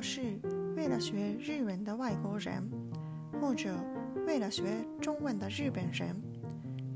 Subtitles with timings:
[0.00, 0.22] 要是
[0.76, 2.66] 为了学日文的外国人，
[3.38, 3.76] 或者
[4.26, 4.64] 为了学
[4.98, 6.16] 中文的日本人，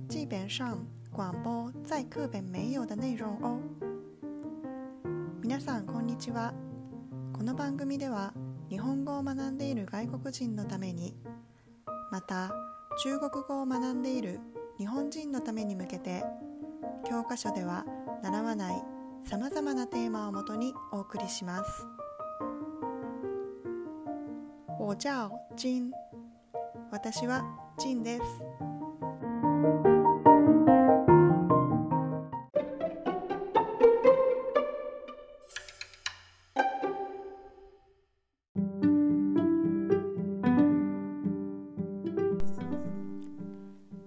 [0.09, 0.79] 基本上
[1.13, 3.61] 广播在课本没有的内容哦。
[5.43, 6.55] 皆さんこんにちは。
[7.35, 8.33] この番組では
[8.71, 11.15] 日本語を学んでいる外国人のために、
[12.11, 12.51] また
[13.03, 14.41] 中国語を学んでいる
[14.79, 16.25] 日本人のために向けて、
[17.07, 17.85] 教科書では
[18.23, 18.83] 習わない
[19.27, 21.87] さまざまなテーマをもとにお送りします。
[24.85, 25.91] 我叫金。
[26.91, 27.43] 私は
[27.79, 28.23] ジンです。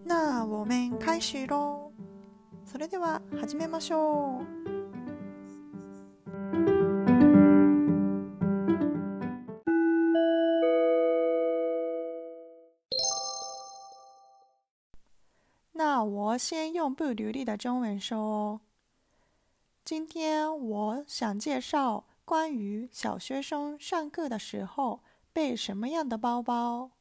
[0.06, 1.92] 那我们开始喽。
[2.64, 4.57] それでは始めましょう。
[16.07, 18.61] 我先用不流利的中文说哦。
[19.85, 25.03] 今天我想介绍关于小学生上课的时候
[25.33, 26.93] 背什么样的包包。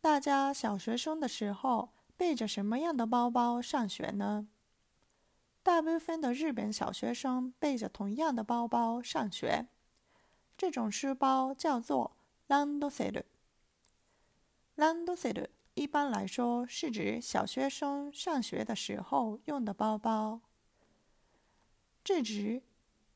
[0.00, 4.48] 大家小学生的时候背着什么样的包包上学呢？
[5.62, 9.68] 大部分的日本小学生背着同样的包包上学。
[10.56, 12.16] 这种书包叫做
[12.48, 13.24] ランドセル。
[14.76, 15.50] ランドセル。
[15.74, 20.40] 一般来说，是指小学生上学的时候用的包包。
[22.02, 22.62] 这指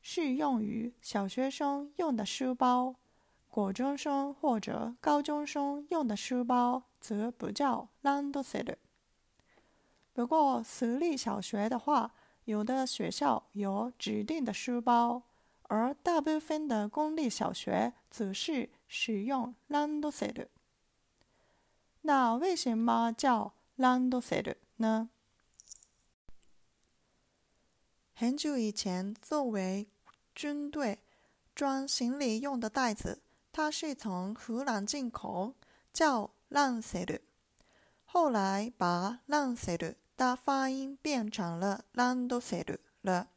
[0.01, 2.95] 适用于小学生用的书包，
[3.49, 8.77] 国中生或者高中生用的书包则不叫ランドセル。
[10.13, 12.13] 不过，私立小学的话，
[12.45, 15.23] 有的学校有指定的书包，
[15.63, 20.47] 而大部分的公立小学则是使用ランドセル。
[22.01, 25.09] 那为什么叫ランドセル呢？
[28.13, 29.89] 很久以前，作为
[30.33, 30.99] 军队
[31.53, 35.55] 装行李用的袋子，它是从荷兰进口，
[35.91, 37.21] 叫ランセル。
[38.05, 43.27] 后来把ランセル的发音变成了ランドセル了。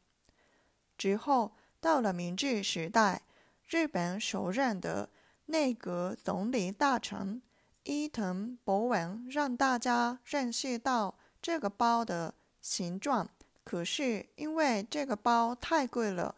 [0.97, 3.23] 之后到了明治时代，
[3.67, 5.09] 日本首任的
[5.47, 7.41] 内阁总理大臣。
[7.83, 13.29] 伊藤博文让大家认识到这个包的形状，
[13.63, 16.35] 可是因为这个包太贵了，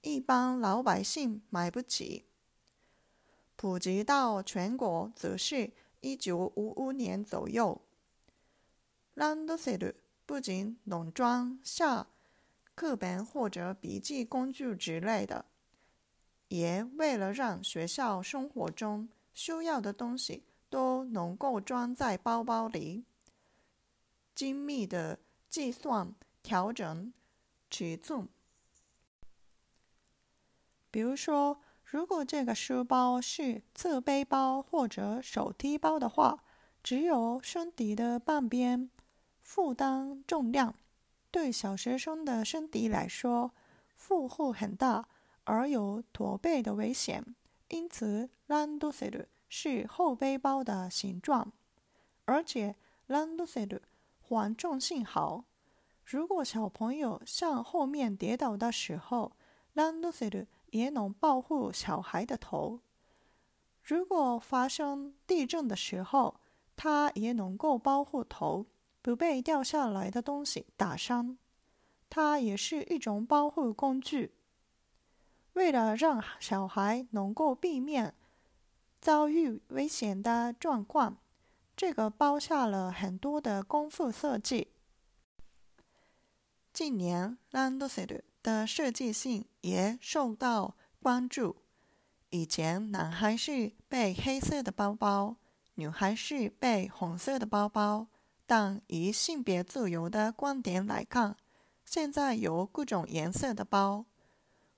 [0.00, 2.24] 一般老百姓买不起。
[3.56, 7.80] 普及到全国，则是一九五五年左右。
[9.14, 9.94] ランドセル
[10.26, 12.06] 不仅能装下
[12.74, 15.46] 课本或者笔记工具之类的，
[16.48, 20.44] 也为了让学校生活中需要的东西。
[20.70, 23.04] 都能够装在包包里，
[24.34, 25.18] 精密的
[25.48, 27.12] 计算、调整
[27.70, 28.28] 尺寸。
[30.90, 36.42] 比如说，如果这个书包是侧背包或者手提包的话，
[36.82, 38.90] 只有身体的半边，
[39.42, 40.74] 负担重量，
[41.30, 43.52] 对小学生的身体来说
[43.94, 45.08] 负荷很大，
[45.44, 47.24] 而有驼背的危险。
[47.68, 49.26] 因此，ランドセル。
[49.50, 51.52] 是后背包的形状，
[52.24, 52.76] 而且
[53.08, 53.80] ランドセル
[54.20, 55.44] 缓冲性好。
[56.04, 59.32] 如果小朋友向后面跌倒的时候，
[59.74, 62.80] ランドセル也能保护小孩的头。
[63.82, 66.40] 如果发生地震的时候，
[66.76, 68.66] 它也能够保护头
[69.00, 71.38] 不被掉下来的东西打伤。
[72.08, 74.34] 它也是一种保护工具。
[75.54, 78.14] 为了让小孩能够避免。
[79.00, 81.18] 遭遇危险的状况，
[81.76, 84.68] 这个包下了很多的功夫设计。
[86.72, 91.56] 近年，ランドセル的设计性也受到关注。
[92.30, 95.36] 以前，男孩是背黑色的包包，
[95.76, 98.08] 女孩是背红色的包包。
[98.48, 101.36] 但以性别自由的观点来看，
[101.84, 104.04] 现在有各种颜色的包，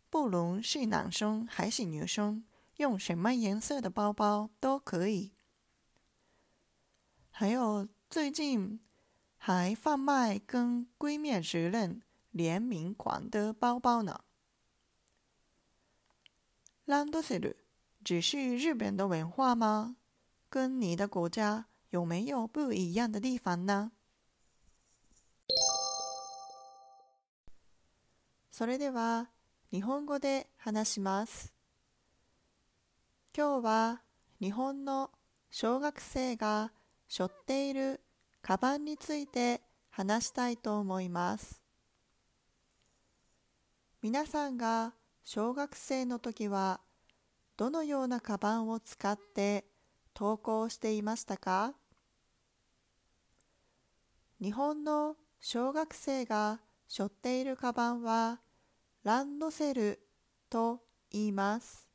[0.08, 2.44] 不论是男生还是女生。
[2.76, 5.32] 用什么颜色的包包都可以。
[7.30, 8.80] 还有最近
[9.36, 14.24] 还贩卖跟闺蜜时任联名款的包包呢。
[16.86, 17.56] ランドセル
[18.02, 19.96] 只是日本的文化吗？
[20.48, 23.92] 跟你的国家有没有不一样的地方呢？
[28.50, 29.28] それでは
[29.70, 31.51] 日本語で話します。
[33.35, 34.01] 今日は
[34.39, 35.09] 日本の
[35.49, 36.71] 小学生が
[37.09, 37.99] 背負っている
[38.43, 41.59] カバンについて話したいと思います。
[44.03, 44.93] 皆さんが
[45.23, 46.79] 小学生の時は
[47.57, 49.65] どのようなカバンを使って
[50.15, 51.73] 登校していましたか？
[54.39, 58.41] 日本の小学生が背負っているカバンは
[59.03, 59.99] ランドセル
[60.51, 61.87] と言います。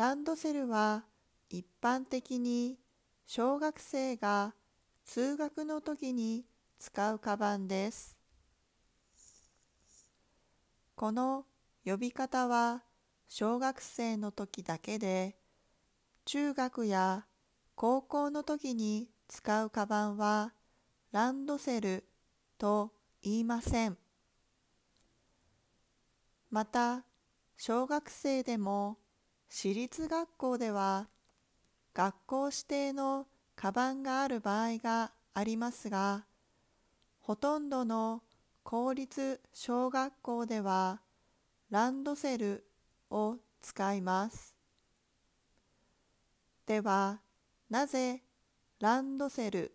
[0.00, 1.04] ランドセルは
[1.50, 2.78] 一般的に
[3.26, 4.54] 小学生が
[5.04, 6.46] 通学の時に
[6.78, 8.16] 使うカバンです。
[10.94, 11.44] この
[11.84, 12.82] 呼び方は
[13.28, 15.36] 小学生の時だけで
[16.24, 17.26] 中学や
[17.74, 20.54] 高校の時に使うカバンは
[21.12, 22.04] ランドセル
[22.56, 23.98] と言いません。
[26.50, 27.04] また
[27.58, 28.96] 小学生でも
[29.52, 31.08] 私立学校では
[31.92, 33.26] 学校指定の
[33.56, 36.24] カバンがある場合がありますが
[37.20, 38.22] ほとんどの
[38.62, 41.00] 公立小学校では
[41.68, 42.64] ランドセル
[43.10, 44.54] を使います。
[46.66, 47.20] では
[47.68, 48.22] なぜ
[48.78, 49.72] ランドセル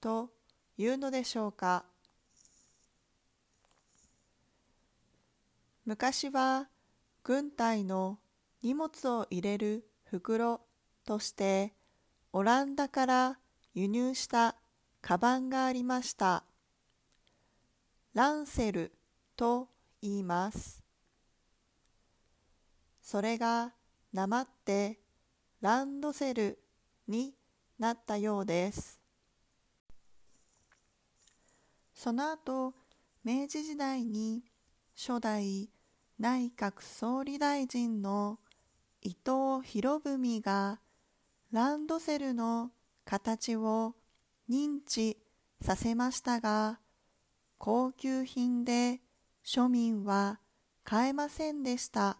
[0.00, 0.30] と
[0.76, 1.84] いうのでしょうか？
[5.86, 6.68] 昔は
[7.22, 8.18] 軍隊の
[8.62, 10.60] 荷物を入れる袋
[11.04, 11.74] として
[12.32, 13.38] オランダから
[13.74, 14.56] 輸入した
[15.00, 16.44] カバンがありました。
[18.14, 18.92] ランセル
[19.36, 19.68] と
[20.00, 20.82] 言います。
[23.02, 23.72] それが
[24.12, 25.00] なまって
[25.60, 26.58] ランドセル
[27.08, 27.34] に
[27.78, 29.00] なったようです。
[31.94, 32.74] その後、
[33.24, 34.42] 明治時代に
[34.96, 35.68] 初代
[36.18, 38.38] 内閣総理大臣の
[39.04, 40.78] 伊藤博文が
[41.50, 42.70] ランドセルの
[43.04, 43.96] 形を
[44.48, 45.18] 認知
[45.60, 46.78] させましたが
[47.58, 49.00] 高級品で
[49.44, 50.38] 庶民は
[50.84, 52.18] 買えませんでした。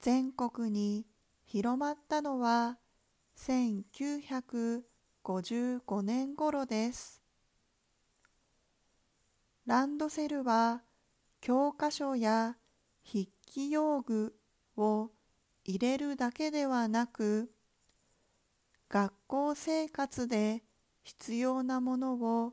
[0.00, 1.06] 全国に
[1.44, 2.78] 広まったのは
[3.36, 7.20] 1955年頃です。
[9.66, 10.82] ランドセルは
[11.40, 12.56] 教科書や
[13.04, 14.32] 筆記用具
[14.76, 15.10] を
[15.64, 17.50] 入れるだけではなく
[18.88, 20.62] 学校生活で
[21.02, 22.52] 必要なものを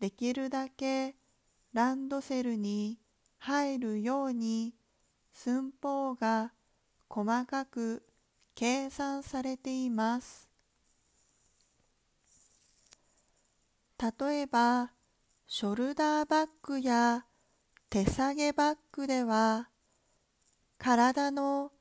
[0.00, 1.14] できるだけ
[1.72, 2.98] ランドセルに
[3.38, 4.74] 入るように
[5.32, 6.52] 寸法が
[7.08, 8.02] 細かく
[8.54, 10.46] 計算されています。
[14.20, 14.92] 例えば
[15.46, 17.24] ショルダーバッグや
[17.88, 19.70] 手提げバッグでは
[20.78, 21.72] 体の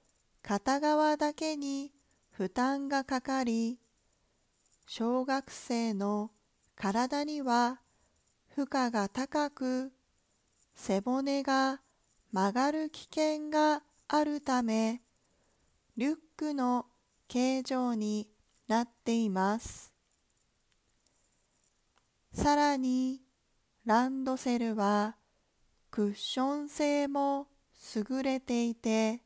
[0.42, 1.92] 片側だけに
[2.32, 3.80] 負担がかかり
[4.88, 6.32] 小学生の
[6.76, 7.80] 体には
[8.56, 9.92] 負荷が高く
[10.76, 11.82] 背骨が
[12.32, 15.02] 曲がる危険があるため
[15.96, 16.86] リュックの
[17.28, 18.28] 形状に
[18.68, 19.94] なっています。
[22.34, 23.22] さらに
[23.86, 25.16] ランドセルは
[25.90, 27.48] クッション性も
[27.96, 29.22] 優れていて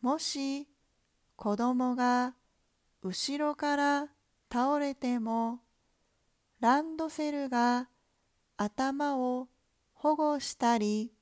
[0.00, 0.68] もし
[1.36, 2.34] 子供が
[3.02, 4.08] 後ろから
[4.52, 5.60] 倒れても
[6.60, 7.88] ランドセルが
[8.56, 9.48] 頭を
[9.94, 11.12] 保護したり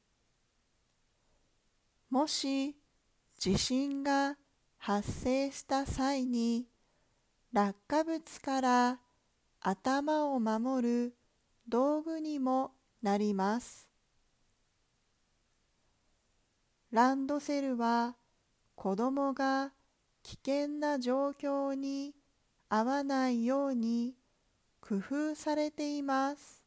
[2.11, 2.76] もし
[3.38, 4.37] 地震が
[4.78, 6.66] 発生した際に
[7.52, 8.99] 落下物から
[9.61, 11.16] 頭を守る
[11.68, 13.86] 道具にもなります。
[16.93, 18.14] ランドセルは
[18.75, 19.73] 子供が
[20.23, 22.14] 危険な状況に
[22.69, 24.14] 合わないように
[24.81, 26.62] 工夫されています。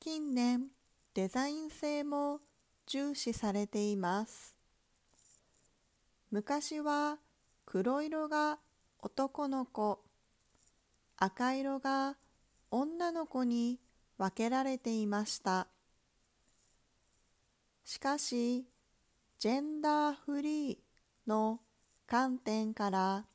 [0.00, 0.68] 近年
[1.14, 2.40] デザイン性も
[2.86, 4.54] 重視されています。
[6.30, 7.18] 昔は
[7.66, 8.58] 黒色が
[9.00, 10.00] 男の子、
[11.16, 12.16] 赤色が
[12.70, 13.78] 女の子に
[14.18, 15.66] 分けられていました。
[17.86, 18.66] しかし、
[19.38, 20.78] ジェンダーフリー
[21.28, 21.60] の
[22.08, 23.26] 観点から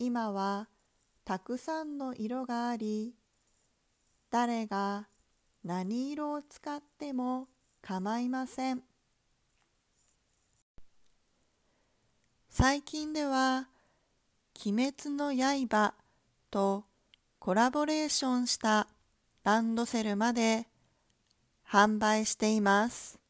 [0.00, 0.66] 今は
[1.24, 3.14] たくさんの色があり
[4.32, 5.06] 誰が
[5.62, 7.46] 何色を使っても
[7.82, 8.82] 構いません。
[12.50, 13.68] 最近では
[14.66, 15.94] 「鬼滅の刃」
[16.50, 16.84] と
[17.38, 18.88] コラボレーションした
[19.44, 20.66] ランドセルまで
[21.64, 23.21] 販売しています。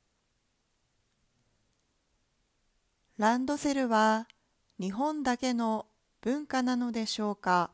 [3.23, 4.27] ランドセルは
[4.81, 5.87] 日本だけの
[6.23, 7.71] 文化なのでしょうか？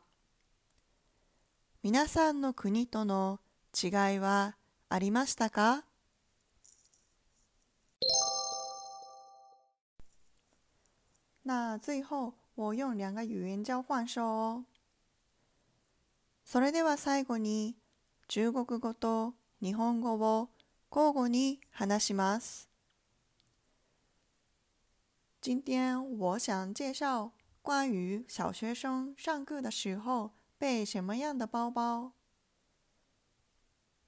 [1.83, 3.40] 皆さんの国との
[3.75, 4.57] 違いは
[4.90, 5.85] ありましたか？
[11.47, 14.64] 那最後我用两个语言交换说哦。
[16.45, 17.75] それでは最後に
[18.26, 20.50] 中国語と日本語を
[20.95, 22.68] 交互に話します。
[25.40, 27.30] 今天我想介绍
[27.62, 32.12] 关于小学生上课的时候背什么样的包包。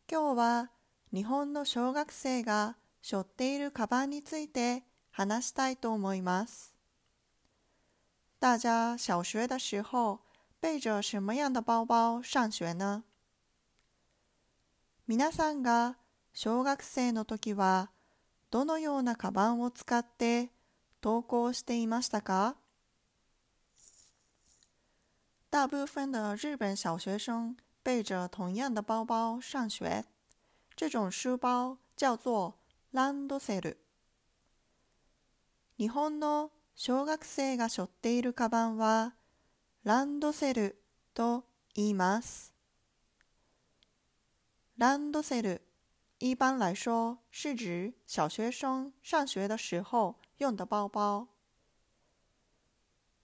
[0.08, 0.70] 今日は
[1.12, 4.82] 日本の小学生が背負っているカバンについて
[5.12, 6.74] 話したいと思います。
[8.40, 10.22] 大家小学的时候
[10.60, 13.04] 背着什么样的包包上学呢？
[15.06, 15.96] 皆さんが
[16.32, 17.92] 小学生の時は
[18.50, 20.50] どのようなカバンを使って
[21.02, 22.56] 登校していましたか？
[25.50, 30.04] 大部分的日本小学生背着同样的包包上学，
[30.76, 32.54] 这种书包叫做
[32.92, 33.78] ランドセル。
[35.78, 39.14] 日本の小学生が背負っているカバンは
[39.82, 40.76] ランドセル
[41.14, 42.52] と言います。
[44.76, 45.62] ランドセル
[46.18, 51.28] 一般来说是指小学生上学的时候用的包包。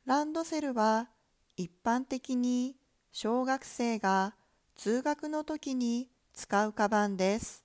[0.04, 1.08] ランドセルは
[1.56, 2.76] 一般的に
[3.10, 4.34] 小学生が
[4.74, 7.64] 通学の時に使うカバンです。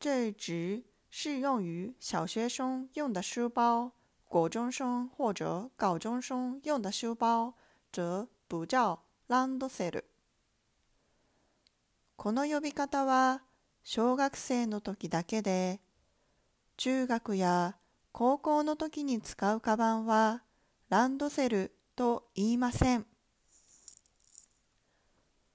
[0.00, 3.92] 这指适用于小学生用的书包。
[4.28, 7.54] 国中生或者高中生用的书包
[7.90, 8.98] 则不叫
[9.28, 10.04] ランドセル。
[12.16, 13.42] この呼び方は
[13.84, 15.80] 小学生の時だけで、
[16.78, 17.76] 中学や
[18.12, 20.44] 高校の時に使うカバンは
[20.88, 23.04] ランドセルと言いません。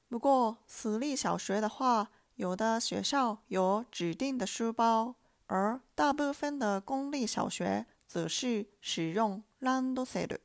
[0.09, 5.15] 不过，私立小学的话，有的学校有指定的书包，
[5.47, 10.41] 而大部分的公立小学则是使用ランドセル。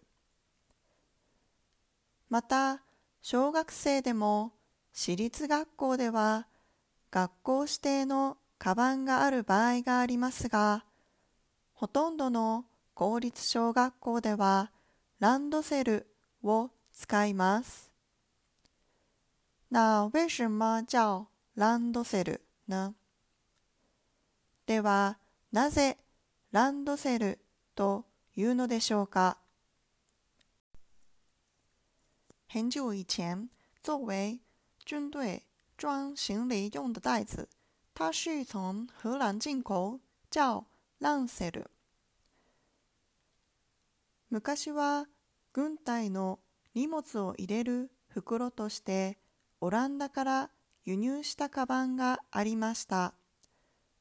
[2.29, 2.85] また、
[3.21, 4.53] 小学生でも
[4.93, 6.47] 私立学校では
[7.11, 10.85] 学校指定のカバンがある場合がありますが、
[11.75, 14.73] ほとんどの公立小学校では
[15.21, 16.07] ランドセル
[16.43, 17.91] を使います。
[19.71, 22.95] 那为什么叫ランドセル呢？
[24.67, 25.19] では、
[25.53, 25.99] なぜ
[26.51, 27.39] ランドセル
[27.75, 29.39] というのでしょうか？
[32.49, 33.49] 很久以前，
[33.83, 34.41] 作为
[34.85, 35.45] 军队
[35.77, 37.49] 装行李用的袋子，
[37.99, 39.99] 它是从荷兰进口，
[40.31, 40.67] 叫
[41.01, 41.69] ランセル。
[44.31, 45.09] 昔は
[45.53, 46.39] 軍隊の
[46.77, 49.19] 荷物を入れる袋として
[49.61, 50.51] オランダから
[50.85, 53.15] 輸入したカバンがありました。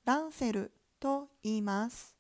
[0.05, 2.19] ランセルと言います。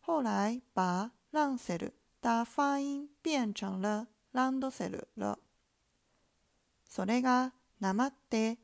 [0.00, 1.92] 后来把ランセル
[2.22, 5.38] 的发音变成了ランドセル了。
[6.88, 8.56] それがなまって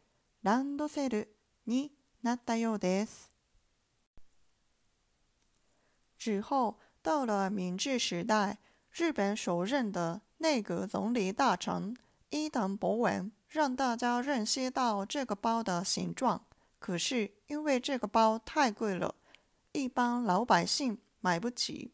[0.43, 1.29] ランドセル
[1.66, 1.92] に
[2.22, 3.32] なったようです。
[6.18, 8.58] 之后，到了明治时代，
[8.92, 11.96] 日本首任的内阁总理大臣
[12.30, 16.44] 伊藤博文让大家认识到这个包的形状。
[16.80, 19.16] 可是因为这个包太贵了，
[19.72, 21.92] 一般老百姓买不起。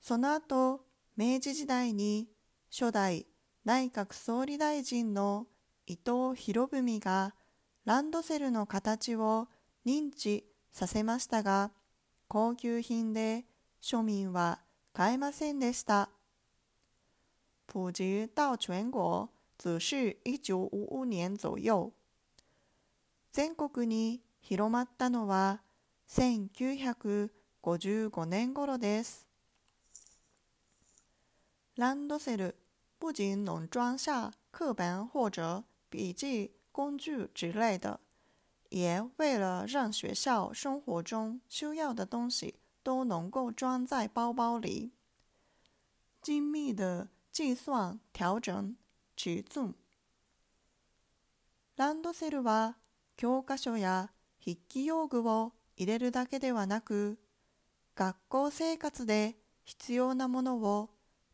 [0.00, 2.28] その後、明治時代に
[2.70, 3.26] 初代
[3.64, 5.46] 内閣総理大臣の
[5.87, 7.33] 伊藤博文が
[7.85, 9.47] ランドセルの形を
[9.85, 11.71] 認知させましたが、
[12.27, 13.45] 高級品で
[13.81, 14.59] 庶民は
[14.93, 16.09] 買えませんでした。
[17.67, 21.91] 普及到全国则是1955年左右。
[23.31, 25.61] 全国に広まったのは
[26.09, 29.27] 1955年頃です。
[31.77, 32.55] ランドセル
[32.99, 37.99] 不仅能装下课本或者笔记工具之类的，
[38.69, 44.93] 也为了让学校生活中需要的东西都能够装在包包里，
[46.21, 48.77] 精密的计算调整
[49.17, 49.75] 尺寸。
[51.75, 52.77] ランドセルは
[53.17, 57.19] 教科書や筆記用具を入れるだけではなく、
[57.95, 60.89] 学校生活で必要なものを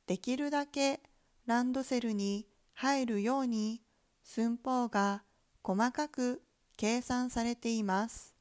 [0.07, 1.01] できるだけ
[1.45, 3.81] ランドセルに入るように
[4.26, 5.24] 寸法が
[5.62, 6.42] 細かく
[6.76, 8.34] 計算されています。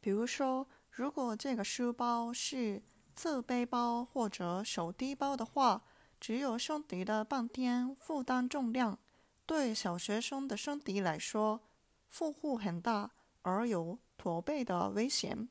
[0.00, 2.82] 比如说，如果这个书包是
[3.16, 5.82] 侧背包或者手提包的话，
[6.20, 8.98] 只有兄弟的半天负担重量，
[9.46, 11.60] 对小学生的身体来说
[12.08, 13.12] 负荷很大，
[13.42, 15.48] 而有驼背的危险。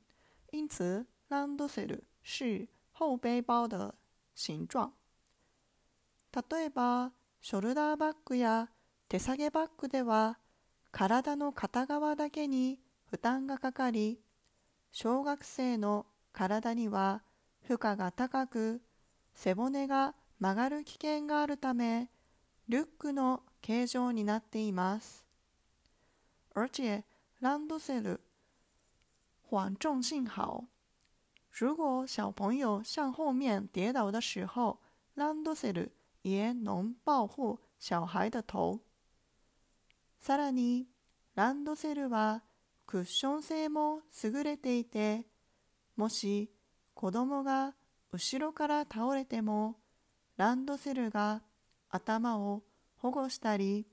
[0.51, 3.95] 因此，ランドセル是后背包的
[4.35, 4.93] 形状。
[6.31, 8.68] 例えば、 ショルダーバッグや
[9.08, 10.38] 手提げバッグでは、
[10.90, 12.78] 体の片側だけに
[13.10, 14.20] 負担がかかり、
[14.92, 17.22] 小学生の体には
[17.62, 18.82] 負荷が高く、
[19.34, 22.10] 背骨が曲がる危険があるため、
[22.68, 25.24] リュックの形状になっています。
[26.54, 27.04] 而且，
[27.40, 28.20] ランドセル
[29.50, 30.64] 缓重性好。
[31.50, 34.78] 如果小朋友向后面跌倒的时候，
[35.16, 35.92] ランドセル
[36.23, 38.79] 也能保护小孩的头。
[40.19, 40.87] さらに、
[41.35, 42.43] ランドセルは
[42.85, 45.25] クッション性も優れていて、
[45.95, 46.49] もし
[46.93, 47.75] 子供が
[48.11, 49.75] 後ろから倒れても、
[50.37, 51.43] ランドセルが
[51.89, 52.63] 頭を
[52.95, 53.85] 保護したり、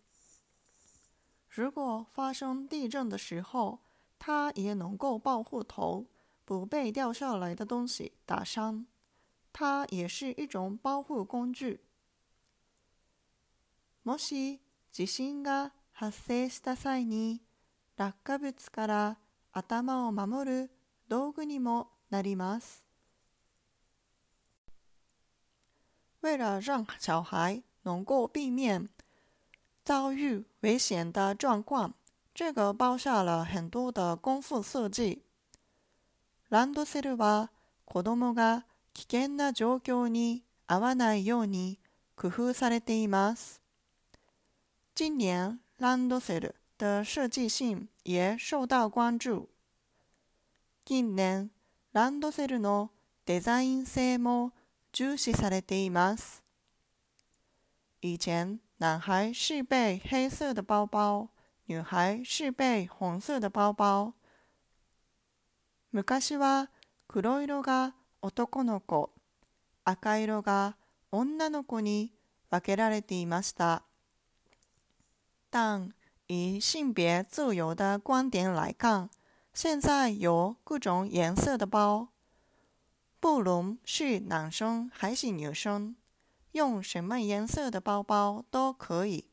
[1.48, 3.80] 如果发生地震的时候，
[4.18, 6.06] 它也能够保护头，
[6.44, 8.86] 不被掉下来的东西打伤。
[9.52, 11.80] 它也是一种保护工具。
[14.05, 17.41] もし地震が発生した際に
[17.97, 19.17] 落下物から
[19.51, 20.71] 頭を守る
[21.09, 22.85] 道具にもなります。
[26.21, 28.89] 为了让小孩能够避免
[29.83, 31.93] 遭遇危险的状况，
[32.33, 35.23] 这个包下了很多的功夫设计。
[36.49, 37.51] ランドセルは
[37.85, 41.79] 子供が危険な状況に合わないように
[42.15, 43.64] 工夫されています。
[44.97, 49.49] 今年ランドセル的设计性也受到关注。
[50.85, 51.51] 近年、
[51.91, 52.91] ランドセルの
[53.25, 54.53] デザイン性も
[54.93, 56.41] 重視されています。
[58.01, 61.27] 以前，男孩是背黑色的包包，
[61.65, 64.13] 女孩是背红色的包包。
[65.91, 66.69] 昔は
[67.07, 69.11] 黒色が男の子、
[69.83, 70.77] 赤色が
[71.11, 72.13] 女の子に
[72.49, 73.83] 分けられていました。
[75.57, 75.93] 但
[76.27, 79.09] 以性别自由的观点来看，
[79.53, 82.09] 现在有各种颜色的包，
[83.21, 85.95] 不论是男生还是女生，
[86.51, 89.29] 用什么颜色的包包都可以。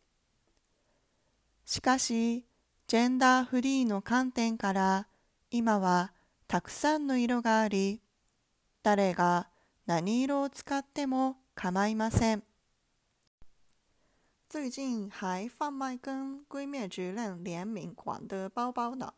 [1.66, 2.44] しかし、
[2.86, 5.08] ジェンダーフリーの観点から、
[5.50, 6.12] 今は
[6.46, 8.00] たくさんの色があり、
[8.84, 9.48] 誰が
[9.86, 12.44] 何色を使っても構いません。
[14.52, 19.14] 最近还贩卖跟《鬼灭之刃》联名款的包包呢。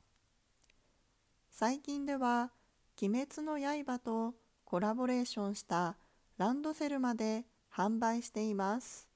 [1.50, 2.52] 最近では、
[2.96, 5.96] 鬼滅の刃とコラボレーションした
[6.36, 9.08] ランドセルまで販売しています。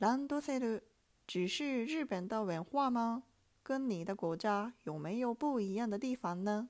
[0.00, 0.84] ランドセル
[1.26, 3.22] 只是日本的文化吗？
[3.62, 6.68] 跟你的国家有没有不一样的地方呢？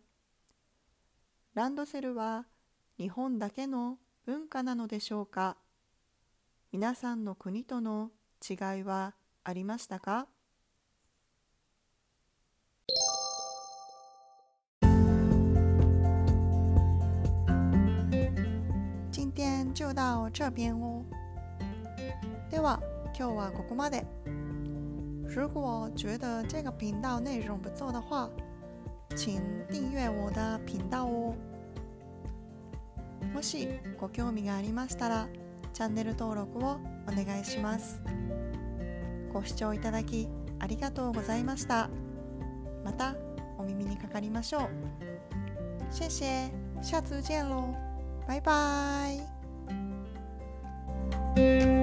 [1.53, 2.47] ランドセルは
[2.97, 5.57] 日本だけの文化なのでしょうか？
[6.71, 8.11] 皆さんの国との
[8.47, 10.27] 違いはありましたか？
[19.11, 21.03] 今天就到这边哦。
[22.51, 22.83] では
[23.19, 24.05] 今日はここまで。
[25.27, 28.29] 如果觉得这个频道内容不错的话，
[29.17, 31.35] 请订阅我的频道哦。
[33.33, 33.67] もし
[33.99, 35.27] ご興味がありましたら。
[35.79, 38.03] チャンネル登録をお願いします。
[39.33, 40.27] ご視聴いただき
[40.59, 41.89] ありがとうございました。
[42.85, 43.15] また
[43.59, 44.69] お耳にかかりましょう。
[45.95, 46.51] シェシェ
[46.83, 47.73] シャツジェロ
[48.27, 49.07] バイバ
[51.37, 51.78] イ